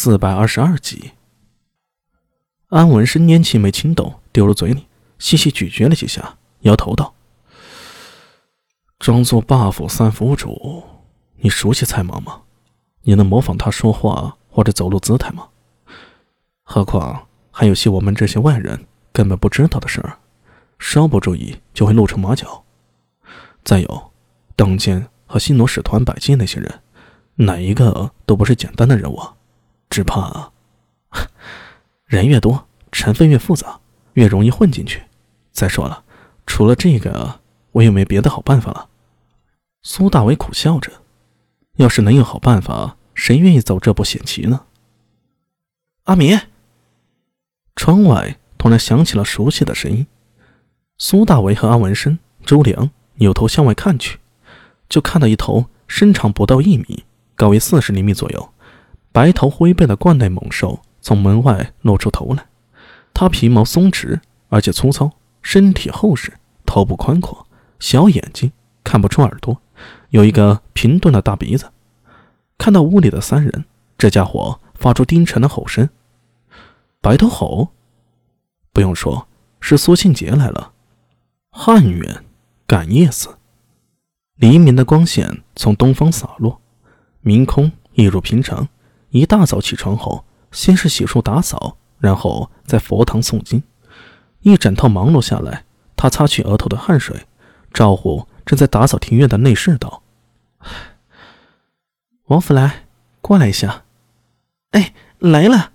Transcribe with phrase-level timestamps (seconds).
[0.00, 1.10] 四百二十二集，
[2.68, 4.86] 安文生拈起一枚青豆，丢入嘴里，
[5.18, 7.16] 细细咀嚼了几下，摇头道
[9.00, 10.84] ：“装作 buff 三府主，
[11.38, 12.42] 你熟悉蔡芒吗？
[13.02, 15.48] 你能模仿他说话或者走路姿态吗？
[16.62, 20.16] 何况还有些我们这些外人根本不知道的事儿，
[20.78, 22.64] 稍不注意就会露出马脚。
[23.64, 24.12] 再有，
[24.54, 26.82] 邓坚和新罗使团百计那些人，
[27.34, 29.20] 哪一个都不是简单的人物。”
[29.98, 30.52] 只怕
[32.06, 33.80] 人越多，成分越复杂，
[34.12, 35.02] 越容易混进去。
[35.50, 36.04] 再说了，
[36.46, 37.40] 除了这个，
[37.72, 38.88] 我也没别的好办法了。
[39.82, 40.92] 苏大伟苦笑着
[41.78, 44.66] ：“要是能有好办法，谁愿意走这步险棋呢？”
[46.06, 46.38] 阿米，
[47.74, 50.06] 窗外突然响起了熟悉的声音。
[50.96, 54.20] 苏大伟和阿文生、周良扭头向外看去，
[54.88, 57.02] 就看到一头身长不到一米、
[57.34, 58.52] 高为四十厘米左右。
[59.12, 62.46] 白头灰背的冠内猛兽从门外露出头来，
[63.14, 65.10] 它皮毛松弛而且粗糙，
[65.42, 66.32] 身体厚实，
[66.66, 67.46] 头部宽阔，
[67.80, 68.52] 小眼睛
[68.84, 69.60] 看不出耳朵，
[70.10, 71.70] 有一个平钝的大鼻子。
[72.56, 73.64] 看到屋里的三人，
[73.96, 75.88] 这家伙发出低沉的吼声
[77.00, 77.68] ：“白头吼！”
[78.72, 79.26] 不用说，
[79.60, 80.72] 是苏庆杰来了。
[81.50, 82.24] 汉元
[82.66, 83.38] 赶夜寺，
[84.36, 86.60] 黎明的光线从东方洒落，
[87.20, 88.68] 明空一如平常。
[89.10, 93.62] 一大早起床后，先是洗漱打扫，然后在佛堂诵经，
[94.40, 95.64] 一整套忙碌下来。
[95.96, 97.26] 他擦去额头的汗水，
[97.72, 100.02] 招呼正在打扫庭院的内侍道
[102.28, 102.86] ：“王福来，
[103.20, 103.82] 过来一下。
[104.70, 105.72] ”“哎，来了。”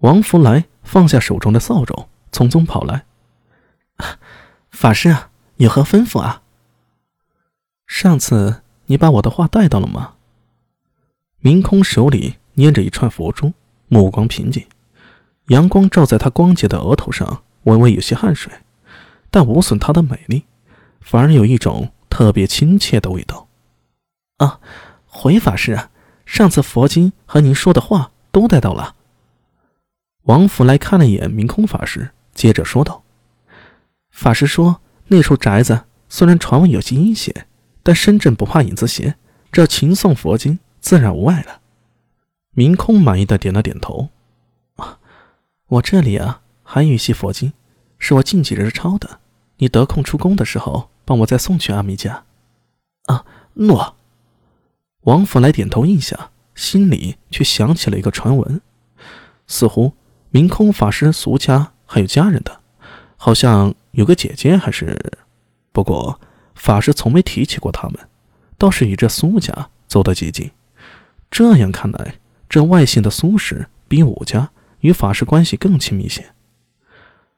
[0.00, 3.04] 王福来放下手中的扫帚，匆匆跑来。
[4.70, 6.42] “法师啊，有何吩咐啊
[7.86, 10.14] ？”“上次你把我的话带到了吗？”
[11.44, 13.52] 明空手里捏着一串佛珠，
[13.88, 14.64] 目光平静。
[15.48, 18.52] 阳光照在他光洁的额头上，微微有些汗水，
[19.28, 20.44] 但无损他的美丽，
[21.00, 23.48] 反而有一种特别亲切的味道。
[24.36, 24.60] 啊，
[25.04, 25.90] 回法师啊，
[26.24, 28.94] 上次佛经和您说的话都带到了。
[30.22, 33.02] 王福来看了一眼明空法师，接着说道
[34.14, 37.48] ：“法师说，那处宅子虽然传闻有些阴险，
[37.82, 39.16] 但身正不怕影子斜，
[39.50, 41.62] 只要勤诵佛经。”自然无碍了。
[42.50, 44.10] 明空满意的点了点头。
[45.68, 47.54] 我这里啊还有一些佛经，
[47.98, 49.20] 是我近几日抄的。
[49.56, 52.24] 你得空出宫的时候，帮我再送去阿弥家。
[53.06, 53.96] 啊，诺。
[55.02, 58.60] 王府来点头应下，心里却想起了一个传闻，
[59.46, 59.94] 似乎
[60.30, 62.60] 明空法师俗家还有家人的，
[63.16, 64.98] 好像有个姐姐还是……
[65.72, 66.20] 不过
[66.54, 67.98] 法师从没提起过他们，
[68.58, 70.50] 倒是与这苏家走得极近。
[71.32, 72.16] 这样看来，
[72.46, 74.50] 这外姓的苏氏比武家
[74.80, 76.26] 与法师关系更亲密些。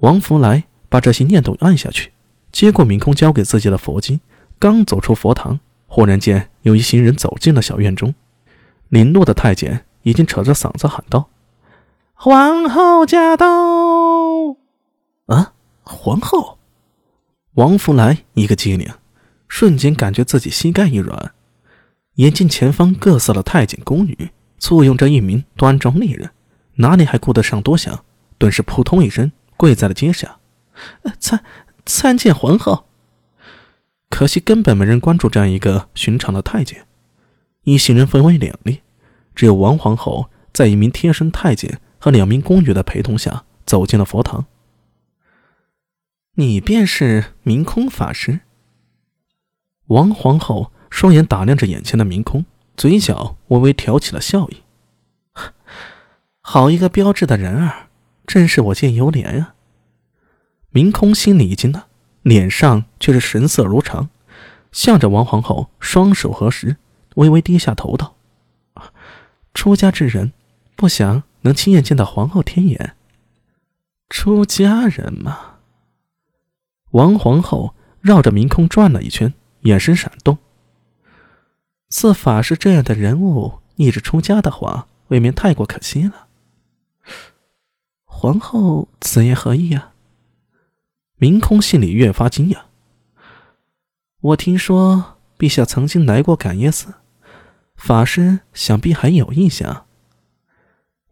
[0.00, 2.12] 王福来把这些念头按下去，
[2.50, 4.20] 接过明空交给自己的佛经，
[4.58, 8.12] 刚走出佛堂，忽然间有一行人走进了小院中。
[8.88, 11.30] 林落的太监已经扯着嗓子喊道
[12.12, 13.46] ：“皇后驾到！”
[15.26, 15.52] 啊，
[15.82, 16.58] 皇后！
[17.54, 18.92] 王福来一个机灵，
[19.46, 21.32] 瞬间感觉自己膝盖一软。
[22.16, 26.30] 眼见前方各色的太监宫女簇拥着一名端庄丽人，
[26.76, 28.04] 哪里还顾得上多想？
[28.38, 30.38] 顿时扑通一声跪在了阶下，
[31.18, 31.44] 参
[31.84, 32.86] 参见皇后。
[34.08, 36.86] 可惜根本没人关注这样一个寻常的太监。
[37.64, 38.82] 一行人分为两列，
[39.34, 44.46] 只有王皇后在一名贴身太监和两名宫女的陪同下走进了佛堂。
[46.34, 48.40] 你便是明空法师？
[49.88, 50.72] 王皇后。
[50.90, 52.44] 双眼打量着眼前的明空，
[52.76, 54.62] 嘴角微微挑起了笑意。
[56.40, 57.88] 好一个标致的人儿，
[58.26, 59.54] 真是我见犹怜啊！
[60.70, 61.84] 明空心里一惊呢，
[62.22, 64.08] 脸上却是神色如常，
[64.70, 66.76] 向着王皇后双手合十，
[67.16, 68.14] 微微低下头道
[69.54, 70.32] ：“出家之人，
[70.76, 72.94] 不想能亲眼见到皇后天眼。
[74.08, 75.56] 出家人嘛。”
[76.92, 80.38] 王皇后绕着明空转了一圈，眼神闪动。
[81.98, 86.26] 似法师这样的人物逆着出家的话，未免太过可惜了。
[88.04, 89.94] 皇后此言何意啊？
[91.16, 92.58] 明空心里越发惊讶。
[94.20, 96.96] 我听说陛下曾经来过感业寺，
[97.76, 99.86] 法师想必还有印象。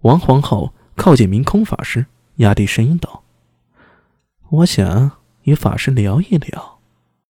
[0.02, 2.04] 王皇后靠近明空法师，
[2.36, 3.24] 压低声音道
[4.60, 5.12] ：“我想
[5.44, 6.73] 与法师聊一聊。”